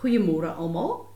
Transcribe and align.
Goeiemôre 0.00 0.54
almal. 0.56 1.10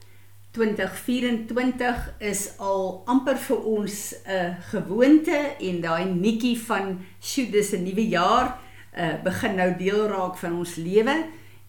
2024 0.53 2.01
is 2.21 2.43
al 2.61 3.01
amper 3.09 3.39
vir 3.47 3.63
ons 3.65 3.95
'n 4.29 4.57
gewoonte 4.71 5.39
en 5.59 5.81
daai 5.81 6.05
netjie 6.05 6.59
van 6.67 7.01
sjoe 7.19 7.51
dis 7.51 7.73
'n 7.73 7.83
nuwe 7.83 8.09
jaar 8.09 8.61
uh, 8.93 9.23
begin 9.25 9.57
nou 9.57 9.71
deel 9.79 10.07
raak 10.09 10.37
van 10.37 10.59
ons 10.59 10.77
lewe. 10.77 11.17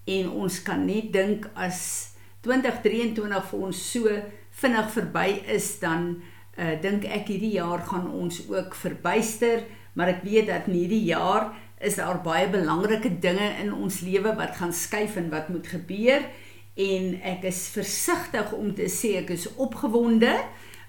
En 0.06 0.30
ons 0.30 0.64
kan 0.64 0.86
net 0.86 1.14
dink 1.14 1.48
as 1.56 2.12
2023 2.42 3.46
vir 3.50 3.60
ons 3.60 3.92
so 3.92 4.10
vinnig 4.52 4.92
verby 4.92 5.42
is 5.48 5.80
dan 5.80 6.22
uh, 6.60 6.76
dink 6.82 7.06
ek 7.06 7.28
hierdie 7.28 7.56
jaar 7.56 7.80
gaan 7.80 8.12
ons 8.12 8.44
ook 8.50 8.76
verbyster 8.76 9.64
maar 9.94 10.08
ek 10.08 10.24
weet 10.24 10.48
dat 10.48 10.68
in 10.68 10.74
hierdie 10.74 11.06
jaar 11.08 11.54
is 11.80 11.96
daar 11.96 12.22
baie 12.24 12.48
belangrike 12.52 13.20
dinge 13.20 13.56
in 13.64 13.74
ons 13.74 14.02
lewe 14.02 14.36
wat 14.36 14.56
gaan 14.60 14.74
skuif 14.74 15.16
en 15.16 15.30
wat 15.30 15.50
moet 15.50 15.68
gebeur 15.68 16.28
en 16.76 17.12
ek 17.24 17.46
is 17.48 17.68
versigtig 17.72 18.52
om 18.54 18.74
te 18.76 18.90
sê 18.92 19.16
ek 19.22 19.32
is 19.38 19.48
opgewonde 19.56 20.34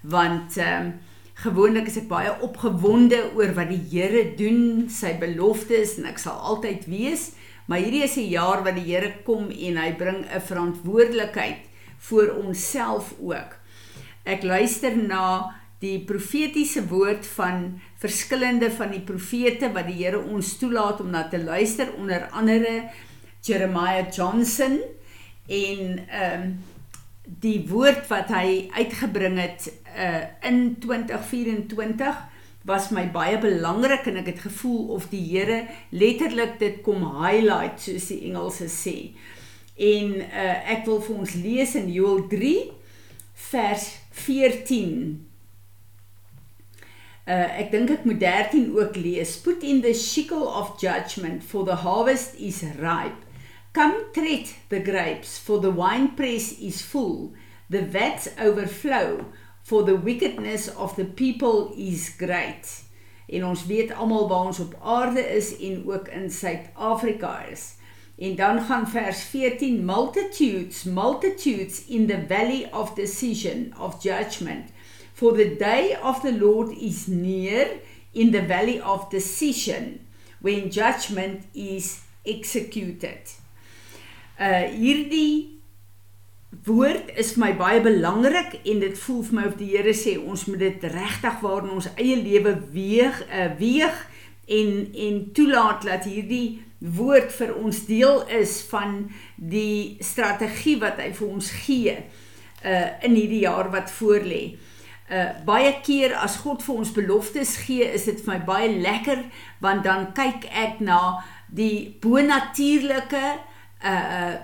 want 0.02 0.58
ehm 0.58 0.88
um, 0.88 0.96
gewoonlik 1.36 1.90
is 1.90 1.98
ek 2.00 2.06
baie 2.08 2.30
opgewonde 2.46 3.18
oor 3.36 3.50
wat 3.58 3.68
die 3.68 3.82
Here 3.90 4.22
doen, 4.38 4.86
sy 4.88 5.12
beloftes 5.20 5.98
en 6.00 6.06
ek 6.08 6.20
sal 6.22 6.38
altyd 6.40 6.86
wees, 6.88 7.34
maar 7.68 7.82
hierdie 7.84 8.04
is 8.06 8.16
'n 8.16 8.30
jaar 8.30 8.64
wat 8.64 8.78
die 8.78 8.86
Here 8.88 9.12
kom 9.26 9.50
en 9.50 9.76
hy 9.76 9.92
bring 9.92 10.24
'n 10.24 10.40
verantwoordelikheid 10.40 11.68
vir 12.08 12.32
onsself 12.40 13.14
ook. 13.20 13.52
Ek 14.24 14.42
luister 14.42 14.96
na 14.96 15.52
die 15.80 15.98
profetiese 16.00 16.88
woord 16.88 17.26
van 17.36 17.80
verskillende 18.00 18.70
van 18.70 18.90
die 18.90 19.04
profete 19.04 19.72
wat 19.74 19.86
die 19.86 20.00
Here 20.04 20.18
ons 20.18 20.56
toelaat 20.56 21.00
om 21.00 21.10
na 21.10 21.28
te 21.28 21.38
luister 21.38 21.92
onder 21.98 22.28
andere 22.32 22.88
Jeremiah 23.42 24.08
Johnson 24.10 24.80
en 25.46 26.08
ehm 26.08 26.42
um, 26.42 26.56
die 27.26 27.64
woord 27.66 28.04
wat 28.06 28.28
hy 28.30 28.68
uitgebring 28.76 29.38
het 29.40 29.64
uh 29.98 30.22
in 30.46 30.76
2024 30.78 32.20
was 32.66 32.90
my 32.94 33.02
baie 33.10 33.38
belangrik 33.42 34.06
en 34.06 34.20
ek 34.22 34.30
het 34.30 34.44
gevoel 34.46 34.92
of 34.94 35.08
die 35.10 35.22
Here 35.22 35.64
letterlik 35.90 36.58
dit 36.62 36.80
kom 36.86 37.02
highlight 37.22 37.82
soos 37.82 38.06
die 38.12 38.20
Engelse 38.30 38.70
sê. 38.70 38.96
En 39.74 40.18
uh 40.22 40.72
ek 40.76 40.86
wil 40.86 41.02
vir 41.02 41.18
ons 41.18 41.34
lees 41.34 41.74
in 41.78 41.90
Joël 41.90 42.26
3 42.30 42.56
vers 43.50 43.90
14 44.26 45.26
Uh, 47.26 47.58
ek 47.58 47.72
dink 47.72 47.90
ek 47.90 48.04
moet 48.06 48.20
13 48.22 48.68
ook 48.78 48.94
lees. 49.02 49.32
Put 49.42 49.64
in 49.66 49.80
the 49.82 49.90
sickle 49.98 50.46
of 50.46 50.76
judgment 50.78 51.42
for 51.42 51.66
the 51.66 51.74
harvest 51.82 52.36
is 52.38 52.60
ripe. 52.78 53.25
Come 53.76 54.10
tread 54.14 54.48
the 54.70 54.80
grapes 54.80 55.36
for 55.38 55.60
the 55.60 55.70
winepress 55.70 56.58
is 56.60 56.80
full. 56.80 57.34
The 57.68 57.82
vats 57.82 58.26
overflow 58.40 59.26
for 59.62 59.82
the 59.82 59.94
wickedness 59.96 60.68
of 60.68 60.96
the 60.96 61.04
people 61.04 61.74
is 61.76 62.08
great. 62.08 62.84
En 63.28 63.44
ons 63.44 63.66
weet 63.66 63.92
almal 63.92 64.28
waar 64.28 64.46
ons 64.46 64.62
op 64.64 64.78
aarde 64.80 65.20
is 65.20 65.50
en 65.58 65.84
ook 65.92 66.08
in 66.08 66.30
Suid-Afrika 66.30 67.44
is. 67.44 67.74
En 68.18 68.36
dan 68.36 68.62
gaan 68.62 68.88
vers 68.88 69.22
14 69.22 69.84
multitudes 69.84 70.82
multitudes 70.82 71.84
in 71.84 72.06
the 72.06 72.24
valley 72.28 72.70
of 72.72 72.94
decision 72.94 73.74
of 73.80 74.02
judgment 74.02 74.72
For 75.12 75.36
the 75.36 75.56
day 75.58 75.98
of 76.02 76.20
the 76.20 76.38
Lord 76.38 76.72
is 76.80 77.06
near 77.06 77.68
in 78.12 78.30
the 78.30 78.46
valley 78.46 78.80
of 78.82 79.08
decision 79.10 80.06
when 80.40 80.70
judgment 80.70 81.44
is 81.52 82.00
executed. 82.22 83.44
Uh 84.36 84.66
hierdie 84.68 85.56
woord 86.66 87.12
is 87.16 87.32
vir 87.34 87.40
my 87.40 87.52
baie 87.56 87.80
belangrik 87.80 88.58
en 88.68 88.82
dit 88.82 88.98
voel 89.06 89.22
vir 89.24 89.36
my 89.38 89.46
of 89.48 89.56
die 89.56 89.70
Here 89.72 89.94
sê 89.96 90.16
ons 90.18 90.44
moet 90.50 90.60
dit 90.60 90.84
regtig 90.92 91.40
waar 91.40 91.64
in 91.64 91.72
ons 91.78 91.88
eie 91.94 92.18
lewe 92.20 92.52
weeg 92.74 93.22
uh 93.30 93.48
weeg 93.60 93.96
en 94.58 94.70
en 95.06 95.18
toelaat 95.36 95.88
dat 95.88 96.04
hierdie 96.04 96.60
woord 96.78 97.32
vir 97.32 97.54
ons 97.56 97.80
deel 97.88 98.22
is 98.28 98.60
van 98.70 99.06
die 99.36 99.96
strategie 100.04 100.76
wat 100.84 101.00
hy 101.00 101.10
vir 101.16 101.28
ons 101.28 101.50
gee 101.64 101.96
uh 101.96 102.86
in 103.08 103.16
hierdie 103.16 103.44
jaar 103.46 103.72
wat 103.72 103.88
voorlê. 103.96 104.44
Uh 105.08 105.32
baie 105.48 105.72
keer 105.86 106.16
as 106.20 106.36
God 106.44 106.60
vir 106.66 106.82
ons 106.82 106.92
beloftes 106.92 107.56
gee, 107.64 107.88
is 107.88 108.04
dit 108.04 108.20
vir 108.20 108.34
my 108.34 108.40
baie 108.44 108.70
lekker 108.74 109.24
want 109.64 109.86
dan 109.86 110.10
kyk 110.12 110.44
ek 110.52 110.80
na 110.84 111.22
die 111.48 111.96
bonatuurlike 112.02 113.45
uh 113.84 114.34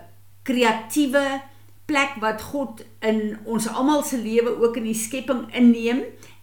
kreatiewe 0.42 1.40
plek 1.86 2.16
wat 2.20 2.42
God 2.42 2.80
in 3.06 3.38
ons 3.44 3.68
almal 3.70 4.02
se 4.02 4.18
lewe 4.18 4.56
ook 4.58 4.76
in 4.80 4.88
die 4.88 4.98
skepping 4.98 5.44
inneem 5.54 6.00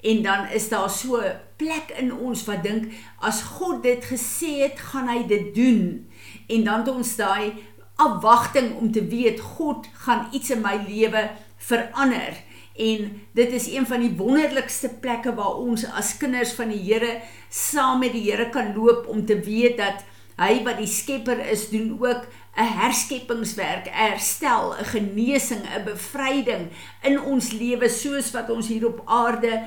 en 0.08 0.22
dan 0.24 0.48
is 0.56 0.70
daar 0.70 0.90
so 0.90 1.20
'n 1.20 1.36
plek 1.58 1.92
in 2.00 2.14
ons 2.14 2.46
wat 2.46 2.64
dink 2.64 2.94
as 3.20 3.42
God 3.42 3.84
dit 3.84 4.06
gesê 4.06 4.64
het, 4.64 4.80
gaan 4.80 5.08
hy 5.08 5.28
dit 5.28 5.56
doen. 5.56 6.08
En 6.48 6.64
dan 6.64 6.80
het 6.80 6.88
ons 6.88 7.16
daai 7.16 7.54
afwagting 7.96 8.78
om 8.80 8.92
te 8.92 9.04
weet 9.06 9.40
God 9.40 9.88
gaan 9.94 10.28
iets 10.32 10.50
in 10.50 10.62
my 10.62 10.80
lewe 10.88 11.30
verander 11.58 12.38
en 12.80 13.22
dit 13.32 13.52
is 13.52 13.68
een 13.72 13.88
van 13.88 14.00
die 14.00 14.14
wonderlikste 14.16 14.90
plekke 15.04 15.34
waar 15.36 15.60
ons 15.60 15.84
as 16.00 16.16
kinders 16.18 16.54
van 16.56 16.72
die 16.72 16.80
Here 16.80 17.20
saam 17.50 18.00
met 18.00 18.14
die 18.16 18.24
Here 18.30 18.50
kan 18.54 18.72
loop 18.76 19.08
om 19.12 19.26
te 19.26 19.40
weet 19.44 19.78
dat 19.78 20.06
hy 20.40 20.62
wat 20.64 20.80
die 20.80 20.90
skepper 20.90 21.42
is 21.52 21.68
doen 21.70 21.98
ook 22.00 22.28
'n 22.56 22.72
herskepingswerk, 22.80 23.88
'n 23.88 23.94
herstel, 23.94 24.76
'n 24.76 24.86
genesing, 24.86 25.64
'n 25.64 25.84
bevryding 25.84 26.68
in 27.04 27.22
ons 27.22 27.52
lewe 27.52 27.90
soos 27.90 28.32
wat 28.32 28.50
ons 28.50 28.68
hier 28.68 28.88
op 28.88 29.02
aarde 29.06 29.64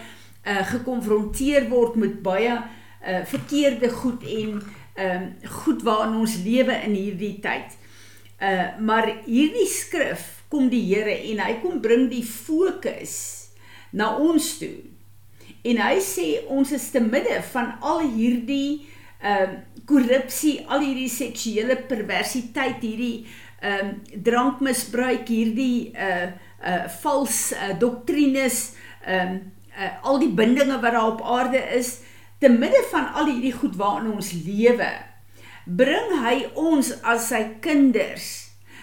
uh, 0.46 0.66
gekonfronteer 0.66 1.68
word 1.68 1.94
met 1.94 2.22
baie 2.22 2.52
uh, 2.52 3.24
verkeerde 3.24 3.90
goed 3.90 4.22
en 4.24 4.62
uh, 4.96 5.20
goed 5.48 5.82
waarin 5.82 6.16
ons 6.16 6.36
lewe 6.44 6.74
in 6.84 6.94
hierdie 6.94 7.38
tyd. 7.40 7.78
Uh 8.42 8.78
maar 8.80 9.06
hierdie 9.24 9.68
skrif 9.70 10.42
kom 10.48 10.68
die 10.68 10.82
Here 10.82 11.14
en 11.30 11.38
hy 11.38 11.52
kom 11.62 11.80
bring 11.80 12.08
die 12.10 12.24
fokus 12.26 13.14
na 13.92 14.16
ons 14.18 14.58
toe. 14.58 14.82
En 15.62 15.78
hy 15.78 15.98
sê 16.02 16.26
ons 16.50 16.72
is 16.74 16.90
te 16.90 17.00
midde 17.00 17.38
van 17.52 17.76
al 17.80 18.02
hierdie 18.16 18.82
ehm 19.22 19.54
uh, 19.54 19.60
korrupsie, 19.86 20.60
al 20.70 20.84
hierdie 20.84 21.10
seksuele 21.10 21.76
perversiteit, 21.88 22.82
hierdie 22.82 23.26
ehm 23.62 23.94
uh, 23.94 24.20
drankmisbruik, 24.28 25.28
hierdie 25.28 25.92
uh 25.94 26.30
uh 26.62 26.86
vals 27.02 27.52
uh, 27.52 27.72
doktrines, 27.78 28.74
ehm 29.06 29.36
uh, 29.38 29.62
uh, 29.78 29.92
al 30.02 30.18
die 30.22 30.30
bindinge 30.30 30.80
wat 30.82 30.92
daar 30.92 31.12
op 31.14 31.22
aarde 31.22 31.62
is, 31.78 32.00
te 32.38 32.50
midde 32.50 32.82
van 32.90 33.12
al 33.14 33.30
hierdie 33.30 33.54
goed 33.54 33.76
waarin 33.78 34.12
ons 34.12 34.32
lewe, 34.44 34.90
bring 35.66 36.18
hy 36.24 36.36
ons 36.58 36.92
as 37.06 37.30
sy 37.30 37.44
kinders 37.62 38.28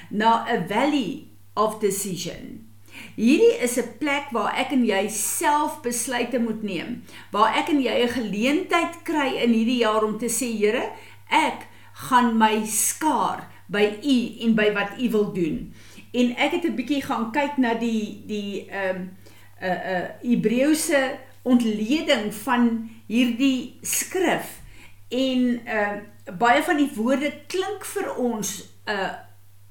na 0.09 0.45
'n 0.47 0.67
valley 0.67 1.27
of 1.55 1.79
decision. 1.79 2.68
Hierdie 3.15 3.59
is 3.63 3.77
'n 3.77 3.97
plek 3.99 4.31
waar 4.31 4.55
ek 4.55 4.71
en 4.71 4.85
jy 4.85 5.07
self 5.09 5.81
besluite 5.81 6.39
moet 6.39 6.63
neem, 6.63 7.03
waar 7.31 7.55
ek 7.55 7.69
en 7.69 7.81
jy 7.81 8.03
'n 8.03 8.09
geleentheid 8.09 9.03
kry 9.03 9.35
in 9.43 9.53
hierdie 9.53 9.81
jaar 9.83 10.03
om 10.03 10.17
te 10.17 10.29
sê, 10.29 10.47
Here, 10.57 10.91
ek 11.29 11.67
gaan 11.93 12.37
my 12.37 12.65
skaar 12.65 13.47
by 13.67 13.99
U 14.03 14.17
en 14.45 14.55
by 14.55 14.73
wat 14.73 14.97
U 14.99 15.09
wil 15.09 15.33
doen. 15.33 15.73
En 16.11 16.35
ek 16.35 16.51
het 16.51 16.63
'n 16.63 16.75
bietjie 16.75 17.01
gaan 17.01 17.31
kyk 17.31 17.57
na 17.57 17.73
die 17.73 18.23
die 18.25 18.67
ehm 18.69 18.95
um, 18.95 19.17
'n 19.61 19.65
uh, 19.65 19.69
'n 19.69 19.95
uh, 19.95 20.07
Hebreëse 20.21 21.17
ontleding 21.41 22.33
van 22.33 22.89
hierdie 23.07 23.77
skrif 23.81 24.61
en 25.09 25.61
ehm 25.65 25.95
uh, 26.25 26.37
baie 26.37 26.63
van 26.63 26.77
die 26.77 26.91
woorde 26.95 27.33
klink 27.47 27.85
vir 27.85 28.15
ons 28.15 28.69
uh 28.85 29.13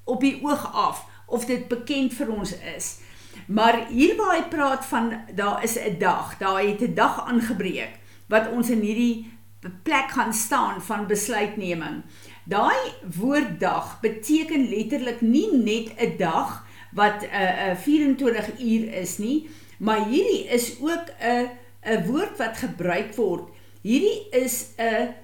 op 0.05 0.21
die 0.21 0.39
oog 0.43 0.73
af 0.73 1.05
of 1.27 1.45
dit 1.45 1.69
bekend 1.69 2.15
vir 2.15 2.31
ons 2.33 2.55
is. 2.77 3.01
Maar 3.47 3.87
hier 3.87 4.17
waar 4.17 4.37
hy 4.37 4.43
praat 4.49 4.87
van 4.87 5.13
daar 5.35 5.63
is 5.63 5.79
'n 5.79 5.99
dag, 5.99 6.39
daar 6.39 6.63
het 6.63 6.81
'n 6.81 6.95
dag 6.95 7.27
aangebreek 7.27 7.99
wat 8.27 8.51
ons 8.51 8.71
in 8.71 8.81
hierdie 8.81 9.39
plek 9.83 10.11
gaan 10.11 10.35
staan 10.35 10.83
van 10.83 11.07
besluitneming. 11.07 12.03
Daai 12.45 12.93
woord 13.17 13.61
dag 13.61 14.01
beteken 14.01 14.69
letterlik 14.69 15.21
nie 15.21 15.57
net 15.57 15.93
'n 15.97 16.17
dag 16.17 16.67
wat 16.93 17.23
'n 17.23 17.35
uh, 17.35 17.71
uh, 17.71 17.77
24 17.77 18.61
uur 18.61 18.93
is 18.93 19.19
nie, 19.19 19.49
maar 19.79 20.09
hierdie 20.09 20.45
is 20.49 20.81
ook 20.81 21.09
'n 21.21 21.51
'n 21.83 22.05
woord 22.07 22.37
wat 22.37 22.57
gebruik 22.57 23.15
word. 23.15 23.49
Hierdie 23.83 24.29
is 24.31 24.67
'n 24.77 25.15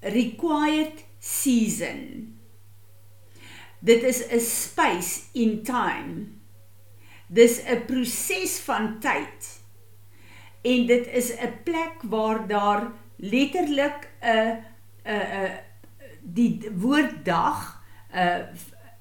required 0.00 1.04
season. 1.18 2.28
Dit 3.78 4.02
is 4.02 4.26
'n 4.28 4.40
space 4.40 5.20
in 5.32 5.62
time. 5.62 6.33
Dis 7.28 7.60
'n 7.62 7.84
proses 7.86 8.58
van 8.58 9.00
tyd. 9.00 9.60
En 10.62 10.86
dit 10.86 11.06
is 11.06 11.32
'n 11.32 11.62
plek 11.64 12.02
waar 12.02 12.46
daar 12.46 12.92
letterlik 13.16 14.08
'n 14.20 14.64
'n 15.04 15.50
die 16.20 16.70
woord 16.76 17.24
dag 17.24 17.82
'n 18.12 18.18
uh, 18.18 18.38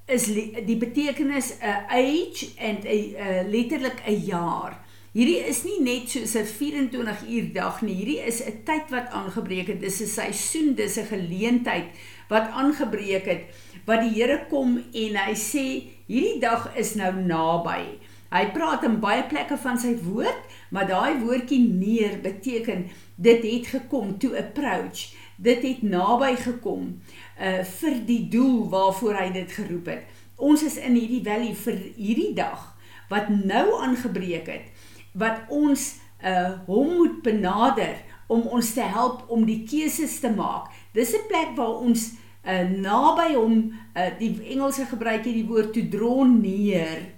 is 0.05 0.25
die 0.65 0.77
betekenis 0.77 1.53
'n 1.59 1.85
age 1.87 2.51
and 2.59 2.85
'n 2.85 3.49
letterlik 3.49 4.01
'n 4.05 4.19
jaar. 4.25 4.81
Hierdie 5.13 5.45
is 5.45 5.63
nie 5.63 5.79
net 5.81 6.09
soos 6.09 6.35
'n 6.35 6.45
24 6.45 7.27
uur 7.29 7.53
dag 7.53 7.81
nie. 7.81 7.95
Hierdie 7.95 8.25
is 8.25 8.41
'n 8.41 8.63
tyd 8.65 8.89
wat 8.89 9.09
aangebreek 9.09 9.67
het. 9.67 9.79
Dis 9.79 10.01
'n 10.01 10.07
seisoen, 10.07 10.73
dis 10.75 10.97
'n 10.97 11.05
geleentheid 11.05 11.85
wat 12.27 12.49
aangebreek 12.49 13.25
het 13.25 13.43
wat 13.85 14.01
die 14.01 14.13
Here 14.15 14.45
kom 14.49 14.77
en 14.77 15.15
hy 15.15 15.35
sê 15.35 15.65
hierdie 16.07 16.39
dag 16.39 16.75
is 16.75 16.95
nou 16.95 17.13
naby. 17.13 17.99
Hy 18.33 18.47
praat 18.49 18.81
in 18.87 18.95
baie 18.97 19.21
plekke 19.29 19.59
van 19.61 19.75
sy 19.77 19.91
woord, 20.01 20.47
maar 20.73 20.87
daai 20.89 21.19
woordjie 21.21 21.59
neer 21.69 22.15
beteken 22.23 22.87
dit 23.21 23.45
het 23.45 23.67
gekom 23.75 24.15
to 24.17 24.33
approach. 24.33 25.11
Dit 25.37 25.61
het 25.61 25.83
naby 25.85 26.31
gekom 26.41 26.95
uh 27.37 27.61
vir 27.75 27.99
die 28.07 28.23
doel 28.33 28.69
waarvoor 28.73 29.19
hy 29.21 29.27
dit 29.37 29.53
geroep 29.53 29.91
het. 29.93 30.09
Ons 30.41 30.65
is 30.65 30.79
in 30.81 30.97
hierdie 30.97 31.21
valley 31.25 31.53
vir 31.53 31.77
hierdie 31.93 32.33
dag 32.33 32.71
wat 33.13 33.29
nou 33.29 33.67
aangebreek 33.85 34.49
het 34.49 34.89
wat 35.13 35.45
ons 35.53 35.99
uh 36.25 36.57
hom 36.65 36.97
moet 36.97 37.21
benader 37.21 38.01
om 38.33 38.47
ons 38.49 38.73
te 38.73 38.81
help 38.81 39.29
om 39.29 39.45
die 39.45 39.61
keuses 39.69 40.17
te 40.25 40.33
maak. 40.33 40.73
Dis 40.93 41.13
'n 41.13 41.27
plek 41.29 41.53
waar 41.53 41.85
ons 41.85 42.13
uh 42.49 42.65
naby 42.65 43.33
hom 43.37 43.77
uh 43.93 44.09
die 44.17 44.33
Engelse 44.57 44.89
gebruik 44.89 45.21
hier 45.23 45.37
die 45.37 45.49
woord 45.49 45.73
to 45.73 45.85
draw 45.85 46.25
near 46.25 47.13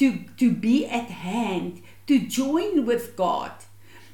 to 0.00 0.12
to 0.40 0.50
be 0.50 0.86
at 0.88 1.10
hand 1.22 1.82
to 2.06 2.18
join 2.18 2.86
with 2.88 3.14
God 3.16 3.52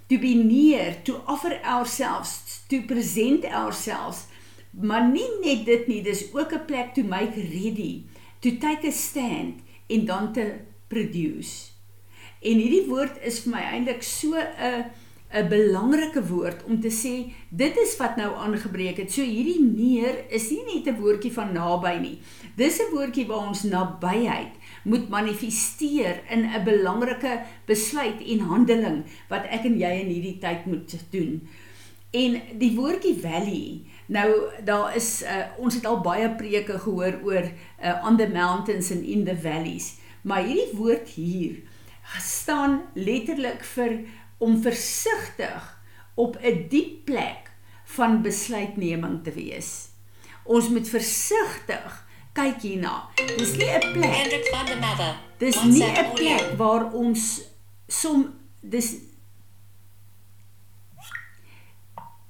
to 0.08 0.18
be 0.18 0.34
near 0.34 0.96
to 1.04 1.22
offer 1.26 1.58
ourselves 1.64 2.62
to 2.68 2.82
present 2.82 3.44
ourselves. 3.44 4.26
Maar 4.70 5.08
nie 5.08 5.28
net 5.40 5.64
dit 5.66 5.86
nie 5.88 6.02
dis 6.02 6.26
ook 6.34 6.52
'n 6.52 6.66
plek 6.66 6.94
to 6.94 7.02
make 7.02 7.34
ready 7.34 8.04
to 8.40 8.50
take 8.58 8.86
a 8.86 8.90
stand 8.90 9.62
en 9.86 10.04
dan 10.04 10.32
te 10.32 10.54
produce. 10.86 11.70
En 12.42 12.58
hierdie 12.58 12.86
woord 12.86 13.18
is 13.22 13.40
vir 13.40 13.50
my 13.50 13.62
eintlik 13.62 14.02
so 14.02 14.34
'n 14.34 14.84
'n 15.36 15.48
belangrike 15.48 16.22
woord 16.26 16.64
om 16.64 16.80
te 16.80 16.90
sê 16.90 17.32
dit 17.50 17.76
is 17.76 17.96
wat 18.00 18.16
nou 18.16 18.30
aangebreek 18.34 18.96
het. 19.02 19.12
So 19.12 19.22
hierdie 19.22 19.60
neer 19.60 20.24
is 20.30 20.50
nie 20.50 20.64
net 20.64 20.88
'n 20.88 21.00
woordjie 21.00 21.32
van 21.32 21.52
naby 21.52 21.94
nie. 22.00 22.18
Dis 22.56 22.80
'n 22.80 22.92
woordjie 22.92 23.26
waar 23.26 23.48
ons 23.48 23.62
nabyheid 23.62 24.54
moet 24.84 25.08
manifesteer 25.08 26.22
in 26.30 26.46
'n 26.46 26.64
belangrike 26.64 27.42
besluit 27.66 28.20
en 28.26 28.40
handeling 28.40 29.04
wat 29.28 29.44
ek 29.50 29.64
en 29.64 29.78
jy 29.78 29.92
in 30.00 30.10
hierdie 30.14 30.38
tyd 30.38 30.66
moet 30.66 30.96
doen. 31.10 31.48
En 32.10 32.40
die 32.58 32.74
woordjie 32.76 33.16
valley, 33.20 33.82
nou 34.06 34.30
daar 34.64 34.96
is 34.96 35.22
uh, 35.22 35.50
ons 35.58 35.74
het 35.74 35.86
al 35.86 36.00
baie 36.00 36.30
preke 36.30 36.78
gehoor 36.78 37.20
oor 37.24 37.44
uh, 37.82 38.06
on 38.06 38.16
the 38.16 38.28
mountains 38.28 38.90
and 38.90 39.04
in 39.04 39.24
the 39.24 39.36
valleys, 39.36 39.96
maar 40.22 40.42
hierdie 40.42 40.78
woord 40.78 41.08
hier 41.08 41.56
staan 42.22 42.82
letterlik 42.94 43.64
vir 43.74 43.98
om 44.38 44.62
versigtig 44.62 45.82
op 46.14 46.38
'n 46.42 46.66
diep 46.68 47.04
plek 47.04 47.50
van 47.84 48.22
besluitneming 48.22 49.24
te 49.24 49.32
wees. 49.32 49.88
Ons 50.42 50.68
moet 50.68 50.88
versigtig 50.88 52.06
kyk 52.32 52.60
hierna. 52.60 53.08
Dis 53.36 53.56
nie 53.56 53.70
'n 53.70 53.92
plek. 53.92 54.14
Dis 55.38 55.62
nie 55.62 55.84
'n 55.84 56.12
plek 56.14 56.56
waar 56.56 56.92
ons 56.92 57.42
som 57.88 58.34
dis 58.60 58.96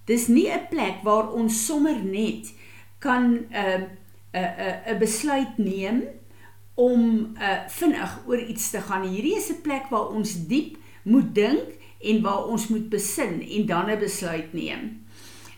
Dis 0.07 0.27
nie 0.27 0.51
'n 0.51 0.69
plek 0.71 1.03
waar 1.03 1.33
ons 1.33 1.67
sommer 1.67 2.05
net 2.05 2.53
kan 2.99 3.23
'n 3.33 3.47
uh, 3.53 3.75
'n 3.75 3.89
uh, 4.33 4.87
'n 4.87 4.95
uh, 4.95 4.99
besluit 4.99 5.59
neem 5.59 6.03
om 6.75 7.35
uh, 7.41 7.67
vinnig 7.69 8.19
oor 8.27 8.39
iets 8.39 8.71
te 8.71 8.81
gaan. 8.81 9.03
Hierdie 9.03 9.37
is 9.37 9.51
'n 9.51 9.61
plek 9.63 9.89
waar 9.91 10.09
ons 10.09 10.47
diep 10.47 10.77
moet 11.03 11.35
dink 11.35 11.75
en 12.01 12.23
waar 12.23 12.45
ons 12.45 12.69
moet 12.69 12.89
besin 12.89 13.43
en 13.43 13.67
dan 13.67 13.91
'n 13.91 13.99
besluit 13.99 14.53
neem. 14.53 15.07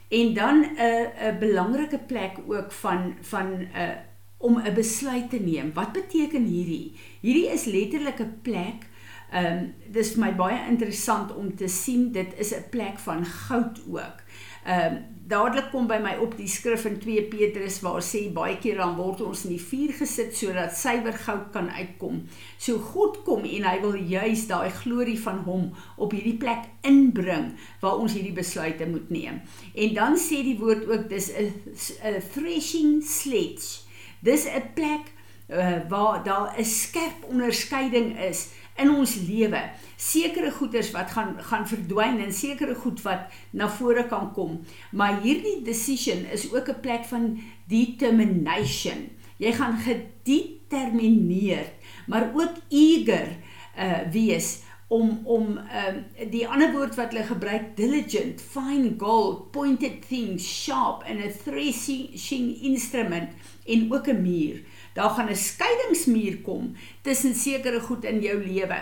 En 0.08 0.35
dan 0.35 0.61
'n 0.61 1.06
'n 1.20 1.38
belangrike 1.38 1.99
plek 1.99 2.38
ook 2.46 2.73
van 2.73 3.14
van 3.20 3.46
'n 3.52 3.69
uh, 3.76 4.06
om 4.38 4.58
'n 4.58 4.75
besluit 4.75 5.31
te 5.31 5.40
neem. 5.40 5.73
Wat 5.75 5.93
beteken 5.93 6.44
hierdie? 6.44 6.93
Hierdie 7.20 7.49
is 7.49 7.64
letterlik 7.64 8.19
'n 8.19 8.38
plek. 8.43 8.87
Ehm 9.32 9.58
um, 9.58 9.75
dis 9.93 10.12
vir 10.12 10.20
my 10.20 10.35
baie 10.35 10.69
interessant 10.69 11.35
om 11.35 11.56
te 11.56 11.69
sien 11.69 12.12
dit 12.12 12.38
is 12.38 12.55
'n 12.55 12.69
plek 12.70 12.99
van 12.99 13.25
goud 13.25 13.81
ook. 13.88 14.23
Ehm 14.68 14.96
um, 14.96 14.98
dadelik 15.28 15.66
kom 15.72 15.84
by 15.88 15.98
my 16.00 16.14
op 16.24 16.32
die 16.38 16.48
skrif 16.48 16.86
in 16.88 16.94
2 17.02 17.26
Petrus 17.28 17.78
waar 17.84 18.00
sê 18.04 18.22
baie 18.32 18.56
keer 18.62 18.78
dan 18.80 18.94
word 18.96 19.20
ons 19.24 19.42
in 19.44 19.52
die 19.52 19.60
vuur 19.60 19.92
gesit 19.98 20.32
sodat 20.36 20.72
suiwer 20.76 21.16
goud 21.24 21.50
kan 21.52 21.68
uitkom. 21.68 22.22
So 22.56 22.80
God 22.94 23.20
kom 23.26 23.44
en 23.44 23.66
hy 23.68 23.74
wil 23.82 23.98
juis 23.98 24.46
daai 24.48 24.70
glorie 24.80 25.18
van 25.20 25.42
hom 25.44 25.66
op 25.96 26.16
hierdie 26.16 26.38
plek 26.40 26.70
inbring 26.88 27.50
waar 27.82 28.00
ons 28.00 28.16
hierdie 28.16 28.32
besluite 28.36 28.88
moet 28.88 29.12
neem. 29.12 29.42
En 29.76 29.94
dan 29.98 30.16
sê 30.20 30.40
die 30.46 30.56
woord 30.60 30.88
ook 30.88 31.08
dis 31.12 31.28
'n 31.36 32.22
threshing 32.32 33.02
sledge. 33.04 33.84
Dis 34.24 34.48
'n 34.48 34.72
plek 34.74 35.12
uh, 35.52 35.80
waar 35.88 36.24
daar 36.24 36.54
'n 36.56 36.64
skerp 36.64 37.28
onderskeiding 37.28 38.16
is 38.20 38.48
in 38.78 38.90
ons 38.94 39.14
lewe 39.26 39.60
sekere 39.96 40.50
goeders 40.50 40.90
wat 40.94 41.10
gaan 41.10 41.36
gaan 41.50 41.66
verdwyn 41.69 42.20
en 42.25 42.32
sekere 42.32 42.75
goed 42.75 43.02
wat 43.02 43.20
na 43.50 43.69
vore 43.69 44.06
kan 44.06 44.32
kom. 44.32 44.60
Maar 44.92 45.20
hierdie 45.22 45.62
decision 45.62 46.25
is 46.32 46.52
ook 46.52 46.69
'n 46.69 46.80
plek 46.80 47.04
van 47.04 47.40
determination. 47.66 49.08
Jy 49.38 49.52
gaan 49.52 49.78
gedetermineerd 49.78 51.72
maar 52.06 52.30
ook 52.34 52.54
eager 52.69 53.28
uh 53.78 54.12
wees 54.12 54.58
om 54.88 55.20
om 55.25 55.58
uh 55.58 56.30
die 56.30 56.48
ander 56.48 56.72
woord 56.72 56.96
wat 56.96 57.12
hulle 57.12 57.26
gebruik 57.28 57.76
diligent 57.76 58.40
fine 58.40 58.94
gold 58.98 59.50
pointed 59.50 60.08
things 60.08 60.64
sharp 60.64 61.04
and 61.06 61.25
a 61.25 61.30
threshing 61.44 62.62
instrument 62.62 63.28
en 63.66 63.92
ook 63.92 64.08
'n 64.08 64.22
muur 64.22 64.62
daar 64.98 65.14
gaan 65.14 65.30
'n 65.30 65.36
skeidingsmuur 65.36 66.36
kom 66.42 66.74
tussen 67.02 67.34
sekere 67.34 67.80
goed 67.80 68.04
in 68.04 68.20
jou 68.20 68.38
lewe 68.44 68.78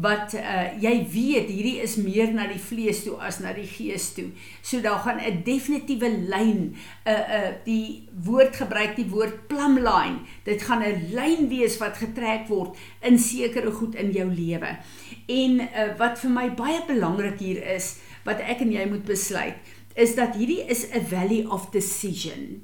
wat 0.00 0.34
uh, 0.34 0.72
jy 0.80 0.94
weet 1.12 1.48
hierdie 1.52 1.80
is 1.84 1.96
meer 1.96 2.32
na 2.32 2.46
die 2.48 2.62
vlees 2.70 3.02
toe 3.04 3.16
as 3.20 3.38
na 3.44 3.52
die 3.52 3.68
gees 3.68 4.12
toe. 4.16 4.30
So 4.62 4.80
daar 4.80 4.98
gaan 5.04 5.20
'n 5.20 5.42
definitiewe 5.44 6.08
lyn 6.32 6.60
'n 6.62 6.76
uh, 7.04 7.12
eh, 7.12 7.18
'n 7.18 7.30
uh, 7.30 7.48
eh, 7.48 7.54
die 7.64 8.08
woord 8.24 8.56
gebruik 8.56 8.96
die 8.96 9.10
woord 9.10 9.46
plumb 9.48 9.78
line. 9.78 10.18
Dit 10.44 10.62
gaan 10.62 10.82
'n 10.82 11.12
lyn 11.12 11.48
wees 11.48 11.78
wat 11.78 11.96
getrek 11.96 12.48
word 12.48 12.76
in 13.00 13.18
sekere 13.18 13.70
goed 13.70 13.94
in 13.94 14.12
jou 14.12 14.28
lewe. 14.34 14.78
En 15.26 15.60
uh, 15.60 15.96
wat 15.98 16.18
vir 16.18 16.30
my 16.30 16.54
baie 16.54 16.80
belangrik 16.86 17.38
hier 17.38 17.74
is 17.74 17.96
wat 18.24 18.40
ek 18.40 18.60
en 18.60 18.72
jy 18.72 18.86
moet 18.88 19.04
besluit 19.04 19.56
is 19.98 20.14
dat 20.14 20.36
hierdie 20.38 20.64
is 20.70 20.86
'n 20.90 21.04
valley 21.10 21.44
of 21.44 21.70
decision. 21.70 22.62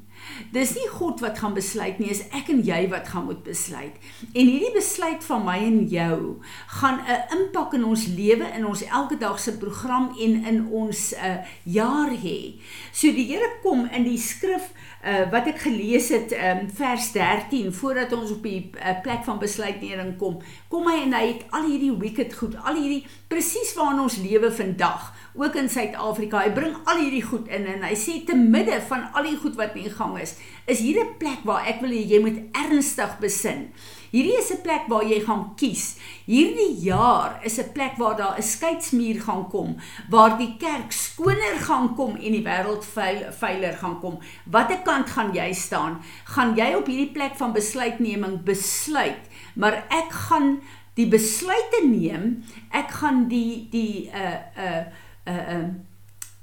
Dis 0.53 0.75
nie 0.75 0.89
God 0.89 1.21
wat 1.21 1.39
gaan 1.39 1.55
besluit 1.55 1.99
nie, 1.99 2.11
is 2.11 2.23
ek 2.33 2.49
en 2.49 2.63
jy 2.65 2.89
wat 2.89 3.09
gaan 3.09 3.27
moet 3.29 3.43
besluit. 3.43 3.97
En 4.33 4.47
hierdie 4.47 4.73
besluit 4.73 5.25
van 5.25 5.45
my 5.45 5.59
en 5.67 5.81
jou 5.89 6.41
gaan 6.81 7.01
'n 7.05 7.39
impak 7.39 7.75
in 7.75 7.85
ons 7.85 8.07
lewe, 8.07 8.47
in 8.57 8.67
ons 8.67 8.85
elke 8.85 9.19
dag 9.19 9.39
se 9.41 9.59
program 9.59 10.15
en 10.19 10.45
in 10.45 10.67
ons 10.71 11.13
uh, 11.13 11.37
jaar 11.63 12.11
hê. 12.11 12.61
So 12.93 13.13
die 13.13 13.27
Here 13.27 13.51
kom 13.63 13.89
in 13.93 14.05
die 14.05 14.19
skrif 14.19 14.73
uh, 15.05 15.25
wat 15.33 15.49
ek 15.51 15.61
gelees 15.67 16.09
het 16.15 16.33
um, 16.33 16.65
vers 16.75 17.11
13 17.13 17.73
voordat 17.77 18.13
ons 18.17 18.33
op 18.35 18.47
die 18.47 18.71
uh, 18.73 18.95
plek 19.05 19.25
van 19.27 19.41
besluitneming 19.43 20.15
kom. 20.21 20.39
Kom 20.73 20.89
hy 20.91 21.03
en 21.05 21.17
hy 21.17 21.25
het 21.33 21.45
al 21.55 21.69
hierdie 21.69 21.93
wicked 22.01 22.35
goed, 22.39 22.57
al 22.65 22.79
hierdie 22.81 23.05
presies 23.29 23.75
waarin 23.79 24.05
ons 24.07 24.19
lewe 24.23 24.51
vandag 24.55 25.11
ook 25.35 25.59
in 25.61 25.69
Suid-Afrika. 25.71 26.45
Hy 26.45 26.55
bring 26.57 26.77
al 26.85 27.03
hierdie 27.03 27.25
goed 27.27 27.51
in 27.53 27.67
en 27.75 27.85
hy 27.87 27.95
sê 27.99 28.21
te 28.27 28.37
midde 28.39 28.79
van 28.89 29.09
al 29.13 29.29
die 29.29 29.39
goed 29.41 29.59
wat 29.61 29.77
in 29.79 29.93
gang 29.93 30.17
is, 30.23 30.37
is 30.67 30.81
hier 30.81 31.03
'n 31.03 31.19
plek 31.19 31.45
waar 31.45 31.67
ek 31.67 31.81
wil 31.83 31.93
jy 31.93 32.21
moet 32.21 32.41
ernstig 32.53 33.19
besin. 33.21 33.73
Hierdie 34.15 34.37
is 34.39 34.53
'n 34.55 34.63
plek 34.63 34.87
waar 34.87 35.03
jy 35.03 35.21
gaan 35.27 35.55
kies. 35.59 35.99
Hierdie 36.27 36.79
jaar 36.87 37.41
is 37.43 37.59
'n 37.59 37.73
plek 37.73 37.97
waar 37.99 38.17
daar 38.17 38.39
'n 38.39 38.43
skeidsmuur 38.43 39.21
gaan 39.21 39.49
kom, 39.49 39.77
waar 40.09 40.39
die 40.39 40.57
kerk 40.57 40.93
skoner 40.93 41.59
gaan 41.59 41.95
kom 41.95 42.15
en 42.15 42.33
die 42.33 42.45
wêreld 42.45 42.85
veil, 42.85 43.33
veiler 43.33 43.73
gaan 43.73 44.01
kom. 44.01 44.19
Watter 44.45 44.79
kant 44.85 45.11
gaan 45.11 45.35
jy 45.35 45.53
staan? 45.53 46.01
Gaan 46.25 46.55
jy 46.55 46.75
op 46.75 46.87
hierdie 46.87 47.13
plek 47.13 47.35
van 47.37 47.53
besluitneming 47.53 48.43
besluit, 48.45 49.27
maar 49.55 49.85
ek 49.91 50.13
gaan 50.13 50.61
die 50.95 51.09
besluite 51.09 51.87
neem. 51.87 52.45
Ek 52.71 52.91
gaan 52.91 53.29
die 53.29 53.67
die 53.71 54.11
uh 54.15 54.39
uh 54.57 54.85
uh, 55.27 55.49
uh, 55.55 55.69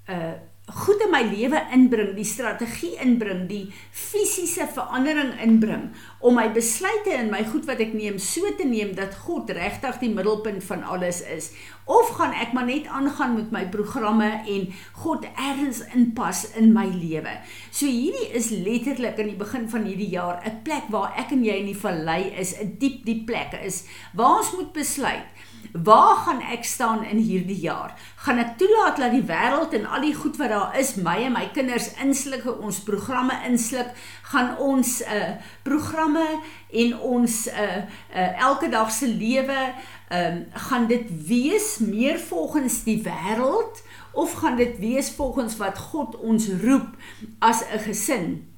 uh, 0.09 0.50
goed 0.71 1.01
in 1.03 1.11
my 1.11 1.21
lewe 1.27 1.59
inbring, 1.75 2.13
die 2.15 2.27
strategie 2.27 2.95
inbring, 3.03 3.43
die 3.49 3.65
fisiese 3.91 4.67
verandering 4.71 5.33
inbring 5.43 5.89
om 6.23 6.37
my 6.37 6.47
besluite 6.53 7.11
en 7.17 7.31
my 7.33 7.43
goed 7.49 7.67
wat 7.69 7.81
ek 7.83 7.93
neem 7.97 8.19
so 8.21 8.47
te 8.57 8.67
neem 8.67 8.93
dat 8.95 9.17
God 9.25 9.51
regtig 9.55 9.99
die 10.01 10.11
middelpunt 10.13 10.63
van 10.63 10.85
alles 10.87 11.21
is 11.27 11.51
of 11.91 12.13
gaan 12.15 12.33
ek 12.37 12.53
maar 12.55 12.67
net 12.69 12.87
aangaan 12.87 13.35
met 13.35 13.51
my 13.51 13.65
programme 13.73 14.29
en 14.47 14.67
God 15.03 15.25
ergens 15.33 15.81
inpas 15.97 16.45
in 16.55 16.71
my 16.75 16.85
lewe. 16.87 17.33
So 17.73 17.89
hierdie 17.89 18.29
is 18.37 18.51
letterlik 18.53 19.19
aan 19.19 19.31
die 19.33 19.39
begin 19.39 19.67
van 19.71 19.87
hierdie 19.89 20.11
jaar 20.13 20.39
'n 20.45 20.61
plek 20.63 20.87
waar 20.89 21.17
ek 21.17 21.31
en 21.35 21.43
jy 21.43 21.57
in 21.59 21.71
die 21.73 21.81
vallei 21.85 22.31
is, 22.37 22.55
'n 22.55 22.77
diep 22.77 23.03
diep 23.05 23.25
plek 23.25 23.59
is 23.63 23.83
waar 24.13 24.39
ons 24.39 24.53
moet 24.55 24.71
besluit 24.73 25.27
Waar 25.71 26.15
gaan 26.15 26.41
ek 26.41 26.63
staan 26.63 27.03
in 27.03 27.17
hierdie 27.17 27.59
jaar? 27.59 27.93
Gaan 28.15 28.37
ek 28.37 28.57
toelaat 28.57 28.97
dat 28.97 29.11
die 29.11 29.23
wêreld 29.23 29.73
en 29.73 29.85
al 29.85 30.01
die 30.01 30.15
goed 30.15 30.37
wat 30.37 30.49
daar 30.49 30.75
is, 30.79 30.95
my 30.95 31.15
en 31.25 31.35
my 31.37 31.47
kinders 31.55 31.91
insluk, 32.03 32.43
ons 32.59 32.81
programme 32.83 33.37
insluk? 33.47 33.93
Gaan 34.33 34.57
ons 34.57 34.99
'n 35.01 35.15
uh, 35.15 35.31
programme 35.63 36.27
en 36.71 36.99
ons 36.99 37.47
'n 37.47 37.55
uh, 37.55 37.77
uh, 38.15 38.39
elke 38.39 38.69
dag 38.69 38.91
se 38.91 39.07
lewe, 39.07 39.73
um, 40.11 40.45
gaan 40.53 40.87
dit 40.87 41.07
wees 41.27 41.77
meer 41.77 42.19
volgens 42.19 42.83
die 42.83 43.01
wêreld 43.03 43.83
of 44.11 44.33
gaan 44.33 44.55
dit 44.55 44.79
wees 44.79 45.11
volgens 45.11 45.57
wat 45.57 45.77
God 45.77 46.15
ons 46.19 46.47
roep 46.63 46.95
as 47.39 47.63
'n 47.63 47.79
gesin? 47.79 48.50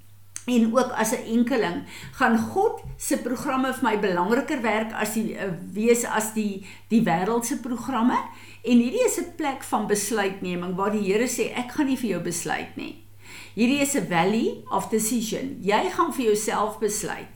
En 0.46 0.76
ook 0.76 0.92
as 0.92 1.12
'n 1.12 1.26
enkeling 1.38 1.84
gaan 2.12 2.38
God 2.38 2.82
se 2.98 3.18
programme 3.18 3.74
vir 3.74 3.84
my 3.84 4.00
belangriker 4.00 4.62
werk 4.62 4.92
as 4.94 5.14
die 5.14 5.34
uh, 5.34 5.52
wees 5.74 6.04
as 6.04 6.34
die 6.34 6.66
die 6.88 7.04
wêreld 7.04 7.46
se 7.46 7.60
programme. 7.60 8.18
En 8.64 8.78
hierdie 8.78 9.06
is 9.06 9.20
'n 9.20 9.36
plek 9.36 9.64
van 9.64 9.88
besluitneming 9.88 10.76
waar 10.76 10.92
die 10.92 11.14
Here 11.14 11.28
sê 11.28 11.54
ek 11.56 11.72
gaan 11.72 11.86
nie 11.88 11.98
vir 11.98 12.10
jou 12.10 12.22
besluit 12.22 12.76
nie. 12.76 13.04
Hierdie 13.56 13.82
is 13.82 13.96
'n 13.96 14.08
valley 14.08 14.64
of 14.72 14.90
decision. 14.90 15.58
Jy 15.62 15.90
gaan 15.90 16.14
vir 16.14 16.26
jouself 16.26 16.80
besluit. 16.80 17.32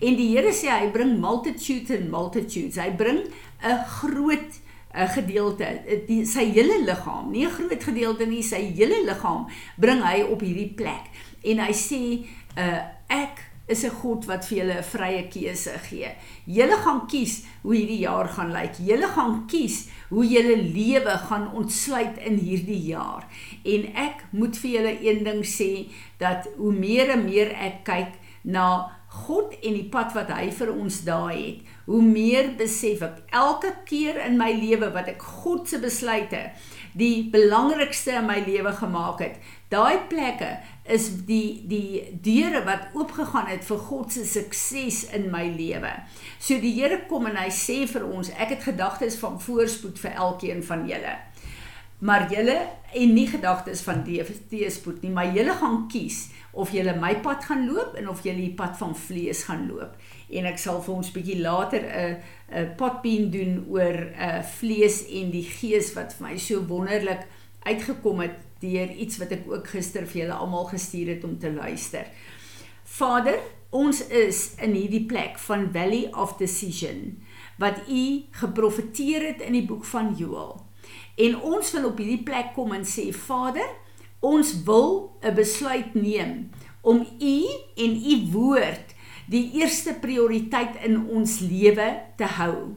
En 0.00 0.16
die 0.16 0.36
Here 0.36 0.52
sê 0.52 0.68
hy 0.68 0.90
bring 0.90 1.20
multitudes 1.20 1.90
and 1.90 2.10
multitudes. 2.10 2.76
Hy 2.76 2.90
bring 2.90 3.20
'n 3.62 3.84
groot 3.84 4.60
'n 4.94 5.08
gedeelte. 5.08 5.82
Die 6.06 6.24
sy 6.26 6.44
hele 6.52 6.84
liggaam 6.84 7.30
nie 7.30 7.46
'n 7.46 7.50
groot 7.50 7.82
gedeelte 7.82 8.26
nie 8.26 8.42
sy 8.42 8.72
hele 8.76 9.04
liggaam 9.04 9.46
bring 9.76 10.02
hy 10.02 10.22
op 10.22 10.40
hierdie 10.40 10.72
plek. 10.76 11.08
En 11.42 11.58
hy 11.58 11.72
sê 11.72 12.26
uh 12.56 12.82
ek 13.08 13.52
is 13.68 13.84
'n 13.84 13.94
God 14.02 14.26
wat 14.26 14.44
vir 14.46 14.58
julle 14.58 14.76
'n 14.78 14.90
vrye 14.94 15.22
keuse 15.28 15.74
gee. 15.88 16.10
Julle 16.46 16.76
gaan 16.84 17.06
kies 17.06 17.44
hoe 17.62 17.74
hierdie 17.74 18.02
jaar 18.08 18.28
gaan 18.28 18.52
lyk. 18.52 18.74
Julle 18.78 19.08
gaan 19.08 19.46
kies 19.46 19.88
hoe 20.08 20.26
julle 20.26 20.56
lewe 20.56 21.14
gaan 21.28 21.52
ontsluit 21.52 22.18
in 22.18 22.36
hierdie 22.38 22.84
jaar. 22.92 23.24
En 23.64 23.86
ek 23.94 24.24
moet 24.30 24.56
vir 24.56 24.70
julle 24.70 24.94
een 25.00 25.24
ding 25.24 25.44
sê 25.44 25.88
dat 26.18 26.48
hoe 26.56 26.72
meer 26.72 27.10
en 27.10 27.24
meer 27.24 27.54
ek 27.54 27.84
kyk 27.84 28.12
na 28.42 28.90
God 29.12 29.52
en 29.62 29.74
die 29.76 29.88
pad 29.92 30.14
wat 30.16 30.30
hy 30.32 30.50
vir 30.50 30.70
ons 30.72 31.02
daai 31.04 31.36
het, 31.36 31.58
hoe 31.86 32.02
meer 32.02 32.54
besef 32.56 33.02
ek 33.02 33.18
elke 33.30 33.74
keer 33.84 34.16
in 34.26 34.38
my 34.40 34.52
lewe 34.52 34.88
wat 34.94 35.08
ek 35.08 35.22
God 35.22 35.68
se 35.68 35.78
besluite 35.78 36.50
die 36.96 37.28
belangrikste 37.32 38.16
in 38.20 38.26
my 38.28 38.38
lewe 38.46 38.72
gemaak 38.76 39.20
het. 39.24 39.36
Daai 39.72 40.04
plekke 40.08 40.58
is 40.84 41.08
die 41.26 41.62
die 41.70 42.18
deure 42.22 42.64
wat 42.66 42.90
oopgegaan 42.98 43.46
het 43.46 43.64
vir 43.64 43.78
God 43.78 44.12
se 44.12 44.24
sukses 44.26 45.04
in 45.14 45.30
my 45.30 45.44
lewe. 45.54 45.92
So 46.38 46.58
die 46.58 46.74
Here 46.74 47.04
kom 47.08 47.28
en 47.30 47.38
hy 47.38 47.50
sê 47.54 47.82
vir 47.86 48.06
ons, 48.08 48.32
ek 48.34 48.56
het 48.56 48.66
gedagtes 48.66 49.18
van 49.22 49.38
voorspoed 49.40 50.00
vir 50.02 50.18
elkeen 50.18 50.62
van 50.66 50.86
julle. 50.88 51.14
Maar 52.02 52.26
julle 52.32 52.56
en 52.98 53.12
nie 53.14 53.28
gedagtes 53.30 53.84
van 53.86 54.02
teëspoed 54.02 55.04
nie, 55.04 55.12
maar 55.14 55.30
julle 55.30 55.54
gaan 55.54 55.84
kies 55.88 56.32
of 56.52 56.72
julle 56.74 56.96
my 56.98 57.14
pad 57.24 57.46
gaan 57.46 57.62
loop 57.68 57.94
en 57.96 58.08
of 58.10 58.24
julle 58.26 58.42
die 58.42 58.56
pad 58.58 58.74
van 58.80 58.96
vlees 58.98 59.44
gaan 59.46 59.68
loop. 59.70 59.94
En 60.34 60.48
ek 60.50 60.58
sal 60.58 60.82
vir 60.82 60.96
ons 60.96 61.12
bietjie 61.14 61.38
later 61.40 61.86
'n 61.86 62.16
'n 62.52 62.74
potpien 62.76 63.30
doen 63.30 63.64
oor 63.70 63.94
'n 63.94 64.14
uh, 64.18 64.42
vlees 64.58 65.06
en 65.08 65.30
die 65.30 65.46
gees 65.46 65.94
wat 65.94 66.12
vir 66.12 66.26
my 66.28 66.36
so 66.36 66.66
wonderlik 66.66 67.22
uitgekom 67.64 68.20
het 68.20 68.36
deur 68.62 68.90
iets 68.94 69.18
wat 69.20 69.34
ek 69.34 69.48
ook 69.50 69.68
gister 69.74 70.06
vir 70.06 70.22
julle 70.22 70.38
almal 70.38 70.70
gestuur 70.70 71.16
het 71.16 71.26
om 71.28 71.36
te 71.38 71.50
luister. 71.52 72.08
Vader, 72.84 73.38
ons 73.72 74.02
is 74.12 74.52
in 74.62 74.74
hierdie 74.76 75.06
plek 75.08 75.38
van 75.46 75.68
Valley 75.74 76.10
of 76.14 76.36
Decision 76.40 77.22
wat 77.60 77.84
u 77.88 78.24
geprofeteer 78.40 79.26
het 79.26 79.42
in 79.44 79.54
die 79.58 79.66
boek 79.66 79.84
van 79.86 80.14
Joël. 80.18 80.56
En 81.20 81.36
ons 81.40 81.70
wil 81.76 81.90
op 81.92 82.00
hierdie 82.00 82.22
plek 82.26 82.54
kom 82.56 82.72
en 82.74 82.86
sê 82.88 83.10
Vader, 83.14 83.68
ons 84.20 84.54
wil 84.66 85.16
'n 85.22 85.34
besluit 85.34 85.94
neem 85.94 86.50
om 86.80 87.06
u 87.20 87.36
en 87.76 87.92
u 88.12 88.14
woord 88.32 88.94
die 89.26 89.50
eerste 89.60 89.94
prioriteit 89.94 90.76
in 90.84 91.08
ons 91.08 91.38
lewe 91.38 92.02
te 92.16 92.24
hou. 92.24 92.74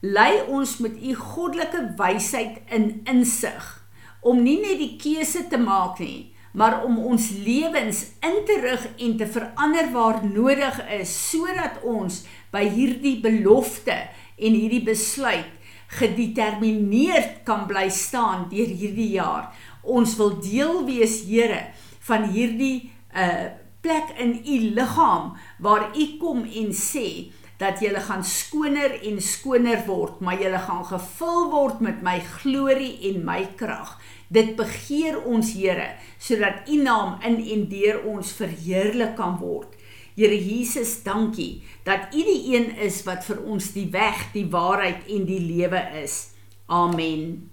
Lei 0.00 0.42
ons 0.46 0.78
met 0.78 0.94
u 1.02 1.14
goddelike 1.14 1.94
wysheid 1.98 2.60
in 2.70 3.00
insig 3.04 3.87
om 4.28 4.42
nie 4.44 4.58
net 4.60 4.78
die 4.80 4.94
keuse 5.00 5.46
te 5.50 5.58
maak 5.60 6.00
nie, 6.02 6.30
maar 6.52 6.82
om 6.86 6.96
ons 7.10 7.30
lewens 7.44 8.04
in 8.24 8.40
te 8.48 8.56
rig 8.62 8.86
en 8.96 9.16
te 9.20 9.28
verander 9.28 9.90
waar 9.94 10.22
nodig 10.24 10.80
is 10.98 11.12
sodat 11.30 11.82
ons 11.86 12.22
by 12.52 12.64
hierdie 12.72 13.18
belofte 13.22 13.94
en 14.38 14.56
hierdie 14.56 14.84
besluit 14.86 15.54
gedetermineerd 15.98 17.42
kan 17.48 17.64
bly 17.68 17.86
staan 17.92 18.48
deur 18.50 18.68
hierdie 18.68 19.14
jaar. 19.16 19.52
Ons 19.82 20.16
wil 20.20 20.34
deel 20.44 20.82
wees, 20.88 21.22
Here, 21.28 21.70
van 22.08 22.28
hierdie 22.34 22.90
uh 23.14 23.48
plek 23.78 24.10
in 24.18 24.32
u 24.42 24.56
liggaam 24.74 25.36
waar 25.62 25.92
u 25.94 26.04
kom 26.18 26.42
en 26.42 26.72
sê 26.74 27.30
dat 27.58 27.82
jy 27.82 27.90
gaan 28.06 28.22
skoner 28.24 28.94
en 29.02 29.18
skoner 29.22 29.82
word, 29.86 30.20
maar 30.22 30.38
jy 30.38 30.52
gaan 30.62 30.84
gevul 30.86 31.48
word 31.50 31.82
met 31.82 32.04
my 32.06 32.18
glorie 32.38 32.94
en 33.10 33.24
my 33.26 33.42
krag. 33.58 33.96
Dit 34.28 34.54
begeer 34.58 35.18
ons 35.24 35.54
Here 35.56 35.96
sodat 36.20 36.68
U 36.68 36.78
naam 36.82 37.18
in 37.26 37.40
en 37.40 37.66
deur 37.70 38.02
ons 38.06 38.32
verheerlik 38.38 39.16
kan 39.18 39.38
word. 39.40 39.74
Here 40.18 40.34
Jesus, 40.34 40.98
dankie 41.02 41.62
dat 41.86 42.14
U 42.14 42.22
die 42.22 42.54
een 42.54 42.72
is 42.84 43.02
wat 43.06 43.24
vir 43.26 43.42
ons 43.46 43.72
die 43.74 43.88
weg, 43.90 44.28
die 44.34 44.46
waarheid 44.50 45.06
en 45.08 45.26
die 45.26 45.42
lewe 45.42 45.82
is. 46.02 46.28
Amen. 46.66 47.47